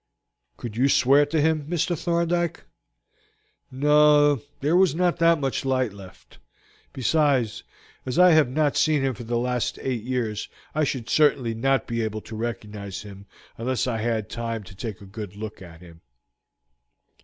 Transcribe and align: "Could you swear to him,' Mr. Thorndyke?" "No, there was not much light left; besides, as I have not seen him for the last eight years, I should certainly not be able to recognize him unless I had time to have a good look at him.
"Could 0.57 0.75
you 0.77 0.89
swear 0.89 1.27
to 1.27 1.39
him,' 1.39 1.67
Mr. 1.67 1.95
Thorndyke?" 1.95 2.63
"No, 3.69 4.41
there 4.59 4.75
was 4.75 4.95
not 4.95 5.19
much 5.39 5.63
light 5.63 5.93
left; 5.93 6.39
besides, 6.91 7.61
as 8.03 8.17
I 8.17 8.31
have 8.31 8.49
not 8.49 8.75
seen 8.75 9.03
him 9.03 9.13
for 9.13 9.23
the 9.23 9.37
last 9.37 9.77
eight 9.79 10.01
years, 10.01 10.49
I 10.73 10.85
should 10.85 11.07
certainly 11.07 11.53
not 11.53 11.85
be 11.85 12.01
able 12.01 12.21
to 12.21 12.35
recognize 12.35 13.03
him 13.03 13.27
unless 13.59 13.85
I 13.85 13.99
had 13.99 14.27
time 14.27 14.63
to 14.63 14.87
have 14.91 15.01
a 15.03 15.05
good 15.05 15.35
look 15.35 15.61
at 15.61 15.81
him. 15.81 16.01